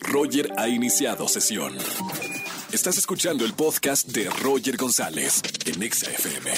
[0.00, 1.76] Roger ha iniciado sesión.
[2.72, 6.50] Estás escuchando el podcast de Roger González en Exa FM.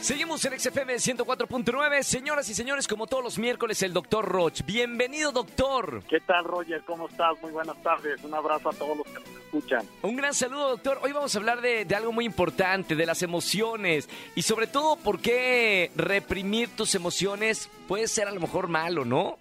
[0.00, 2.02] Seguimos en XFM 104.9.
[2.02, 4.62] Señoras y señores, como todos los miércoles, el doctor Roch.
[4.66, 6.02] Bienvenido, doctor.
[6.08, 6.82] ¿Qué tal, Roger?
[6.84, 7.40] ¿Cómo estás?
[7.40, 8.22] Muy buenas tardes.
[8.24, 9.86] Un abrazo a todos los que nos escuchan.
[10.02, 10.98] Un gran saludo, doctor.
[11.02, 14.08] Hoy vamos a hablar de, de algo muy importante, de las emociones.
[14.34, 19.38] Y sobre todo, por qué reprimir tus emociones puede ser a lo mejor malo, ¿no?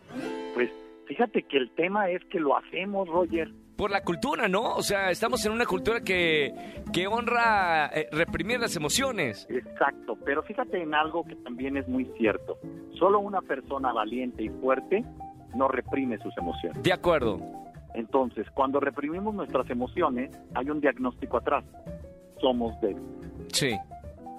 [1.11, 3.51] Fíjate que el tema es que lo hacemos, Roger.
[3.75, 4.75] Por la cultura, ¿no?
[4.75, 6.53] O sea, estamos en una cultura que,
[6.93, 9.45] que honra eh, reprimir las emociones.
[9.49, 12.57] Exacto, pero fíjate en algo que también es muy cierto.
[12.97, 15.03] Solo una persona valiente y fuerte
[15.53, 16.81] no reprime sus emociones.
[16.81, 17.41] De acuerdo.
[17.93, 21.65] Entonces, cuando reprimimos nuestras emociones, hay un diagnóstico atrás.
[22.39, 23.03] Somos débiles.
[23.51, 23.77] Sí.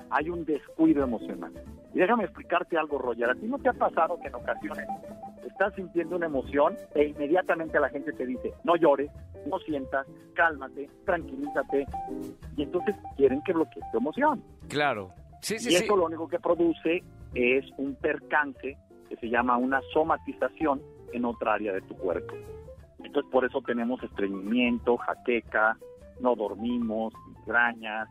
[0.08, 1.52] Hay un descuido emocional.
[1.92, 3.28] Y déjame explicarte algo, Roger.
[3.28, 4.86] ¿A ti no te ha pasado que en ocasiones
[5.46, 9.10] estás sintiendo una emoción e inmediatamente la gente te dice, no llores,
[9.46, 11.86] no sientas, cálmate, tranquilízate?
[12.56, 14.42] Y entonces quieren que bloquees tu emoción.
[14.68, 15.10] Claro.
[15.40, 15.84] Sí, sí, y sí.
[15.84, 17.02] eso lo único que produce
[17.34, 18.76] es un percance
[19.08, 20.80] que se llama una somatización
[21.12, 22.34] en otra área de tu cuerpo.
[23.02, 25.76] Entonces por eso tenemos estreñimiento, jaqueca,
[26.20, 28.08] no dormimos, migrañas,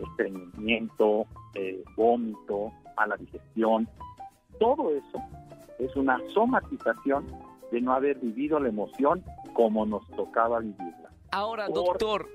[0.00, 3.86] estreñimiento, eh, vómito, mala digestión.
[4.58, 5.22] Todo eso
[5.78, 7.26] es una somatización
[7.70, 9.22] de no haber vivido la emoción
[9.52, 11.03] como nos tocaba vivirla.
[11.34, 12.28] Ahora, doctor.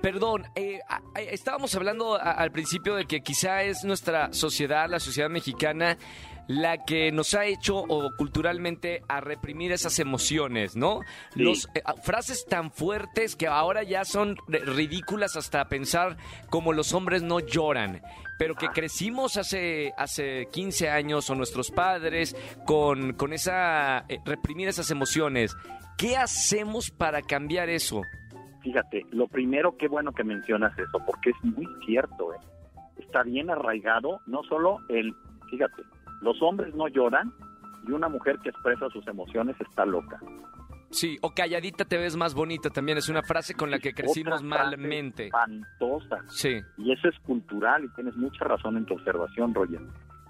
[0.00, 0.80] Perdón, eh,
[1.30, 5.98] estábamos hablando al principio de que quizá es nuestra sociedad, la sociedad mexicana,
[6.46, 11.00] la que nos ha hecho o culturalmente a reprimir esas emociones, ¿no?
[11.34, 11.42] Sí.
[11.42, 16.16] Los, eh, frases tan fuertes que ahora ya son ridículas hasta pensar
[16.48, 18.00] como los hombres no lloran,
[18.38, 18.72] pero que Ah.
[18.74, 25.54] crecimos hace, hace 15 años o nuestros padres con, con esa, eh, reprimir esas emociones.
[25.98, 28.00] ¿Qué hacemos para cambiar eso?
[28.62, 32.38] Fíjate, lo primero, qué bueno que mencionas eso, porque es muy cierto, ¿eh?
[32.96, 35.14] Está bien arraigado, no solo el,
[35.50, 35.82] fíjate,
[36.20, 37.32] los hombres no lloran
[37.86, 40.18] y una mujer que expresa sus emociones está loca.
[40.90, 44.42] Sí, o calladita te ves más bonita también es una frase con la que crecimos
[44.42, 45.26] Otra frase malmente.
[45.26, 46.18] Espantosa.
[46.28, 49.80] Sí, Y eso es cultural y tienes mucha razón en tu observación, Roger.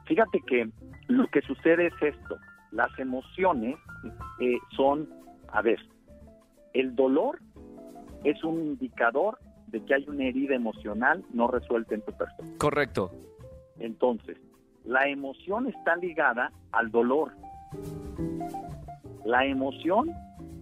[0.07, 0.69] Fíjate que
[1.09, 2.39] lo que sucede es esto.
[2.73, 3.77] Las emociones
[4.41, 5.09] eh, son,
[5.53, 5.79] a ver,
[6.75, 7.39] el dolor
[8.25, 12.49] es un indicador de que hay una herida emocional no resuelta en tu persona.
[12.59, 13.11] correcto.
[13.79, 14.37] Entonces,
[14.85, 17.33] la emoción está ligada al dolor.
[19.25, 20.11] La emoción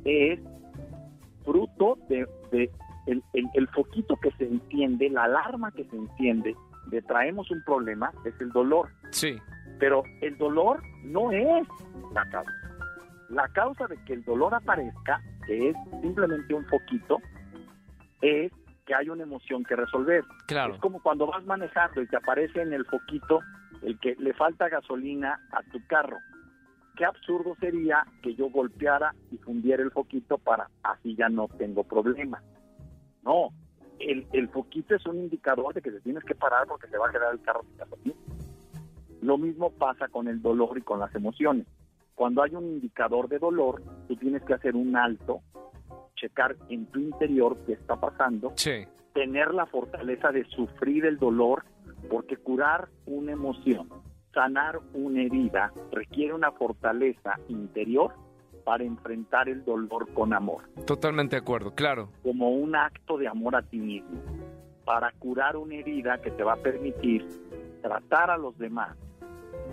[0.05, 0.41] es
[1.45, 2.71] fruto de, de
[3.07, 6.55] el, el- el foquito que se enciende, la alarma que se enciende
[6.89, 8.89] de traemos un problema, es el dolor.
[9.11, 9.37] Sí,
[9.79, 11.67] Pero el dolor no es
[12.13, 12.51] la causa.
[13.31, 17.19] La causa de que el dolor aparezca, que es simplemente un foquito,
[18.21, 18.53] es
[18.87, 20.25] que hay una emoción que resolver.
[20.47, 20.75] claro.
[20.75, 23.41] Es como cuando vas manejando y te aparece en el foquito
[23.83, 26.19] el que le falta gasolina a tu carro.
[26.97, 31.85] Qué absurdo sería que yo golpeara y fundiera el foquito para así ya no tengo
[31.85, 32.43] problema.
[33.23, 33.51] No,
[33.99, 37.09] el, el foquito es un indicador de que te tienes que parar porque te va
[37.09, 38.17] a quedar el carro sin gasolina.
[39.21, 41.67] Lo mismo pasa con el dolor y con las emociones.
[42.15, 45.41] Cuando hay un indicador de dolor, tú tienes que hacer un alto,
[46.17, 51.65] checar en tu interior qué está pasando Sí, tener la fortaleza de sufrir el dolor,
[52.11, 53.89] porque curar una emoción,
[54.35, 58.13] sanar una herida, requiere una fortaleza interior
[58.65, 62.11] para enfrentar el dolor con amor, totalmente de acuerdo, claro.
[62.23, 64.21] como un acto de amor a ti mismo,
[64.85, 67.25] para curar una herida que te va a permitir
[67.81, 68.97] tratar a los demás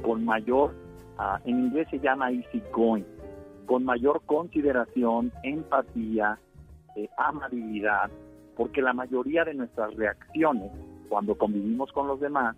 [0.03, 0.73] con mayor,
[1.17, 3.03] ah, en inglés se llama easy going,
[3.65, 6.39] con mayor consideración, empatía,
[6.95, 8.11] eh, amabilidad,
[8.55, 10.71] porque la mayoría de nuestras reacciones
[11.09, 12.55] cuando convivimos con los demás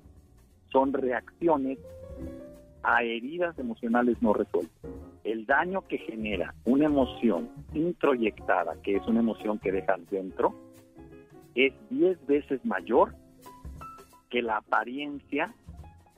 [0.72, 1.80] son reacciones
[2.84, 4.92] a heridas emocionales no resueltas.
[5.24, 10.54] El daño que genera una emoción introyectada, que es una emoción que dejas dentro,
[11.56, 13.16] es 10 veces mayor
[14.30, 15.54] que la apariencia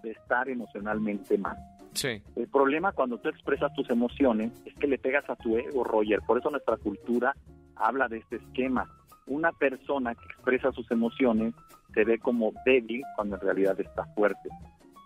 [0.04, 1.58] de estar emocionalmente mal.
[1.98, 5.84] Sí, El problema cuando tú expresas tus emociones es que le pegas a tu ego,
[5.84, 6.20] Roger.
[6.28, 7.36] Por eso nuestra cultura
[7.76, 8.88] habla de este esquema.
[9.26, 11.56] Una persona que expresa sus emociones
[11.96, 14.48] se ve como débil cuando en realidad está fuerte.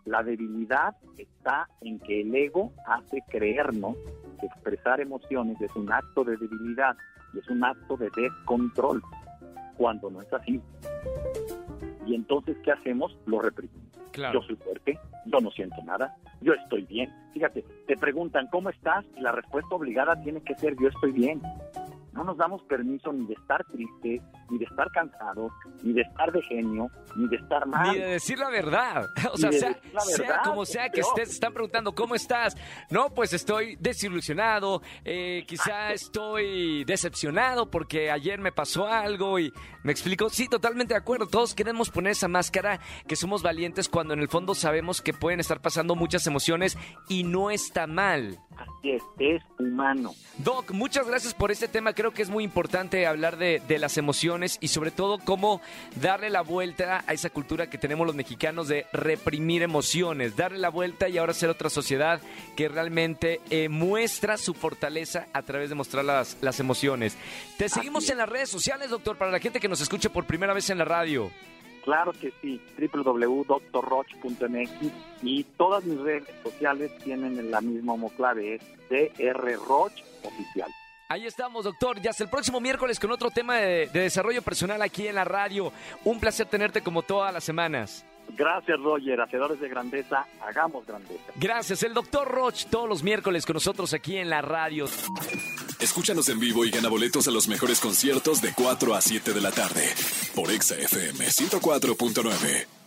[0.03, 3.95] La debilidad está en que el ego hace creernos
[4.41, 6.97] que expresar emociones es un acto de debilidad
[7.33, 9.01] y es un acto de descontrol,
[9.77, 10.59] cuando no es así.
[12.05, 13.17] Y entonces, ¿qué hacemos?
[13.27, 13.87] Lo reprimimos.
[14.11, 14.41] claro.
[14.41, 17.09] Yo soy fuerte, yo no siento nada, yo estoy bien.
[17.33, 19.05] Fíjate, te preguntan, ¿cómo estás?
[19.15, 21.41] Y la respuesta obligada tiene que ser, yo estoy bien.
[22.13, 25.51] no nos damos permiso ni de estar tristes, ni de estar cansados,
[25.81, 27.91] ni de estar de genio, ni de estar mal.
[27.91, 29.07] Ni de decir la verdad.
[29.31, 32.57] O sea, sea, sea, como sea que estés, están preguntando, ¿cómo estás?
[32.89, 39.53] No, pues estoy desilusionado, eh, quizá estoy decepcionado porque ayer me pasó algo y
[39.83, 40.29] me explico.
[40.29, 41.27] Sí, totalmente de acuerdo.
[41.27, 45.39] Todos queremos poner esa máscara que somos valientes cuando en el fondo sabemos que pueden
[45.39, 46.77] estar pasando muchas emociones
[47.07, 48.37] y no está mal.
[48.57, 50.11] Así es, es humano.
[50.37, 51.93] Doc, muchas gracias por este tema.
[51.93, 55.61] Creo que es muy importante hablar de, de, las emociones y sobre todo cómo
[56.01, 60.69] darle la vuelta a esa cultura que tenemos los mexicanos de reprimir emociones, darle la
[60.69, 62.21] vuelta y ahora ser otra sociedad
[62.55, 67.17] que realmente eh, muestra su fortaleza a través de mostrar las, las emociones.
[67.57, 70.53] Te seguimos en las redes sociales, doctor, para la gente que nos escuche por primera
[70.53, 71.31] vez en la radio.
[71.83, 72.61] Claro que sí,
[72.93, 73.61] www.drroch.mx
[75.23, 78.59] y todas mis redes sociales tienen la misma homoclave,
[78.89, 80.71] es drroch oficial.
[81.11, 81.99] Ahí estamos, doctor.
[81.99, 85.25] Ya hasta el próximo miércoles con otro tema de, de, desarrollo personal aquí en la
[85.25, 85.73] radio.
[86.05, 88.05] Un placer tenerte como todas las semanas.
[88.29, 89.19] Gracias, Roger.
[89.19, 91.33] Hacedores de grandeza, hagamos grandeza.
[91.35, 94.85] Gracias, el doctor Roch, todos los miércoles con nosotros aquí en la radio.
[95.81, 99.41] Escúchanos en vivo y gana boletos a los mejores conciertos de 4 a 7 de
[99.41, 99.93] la tarde
[100.33, 102.80] por Exa FM 104.9.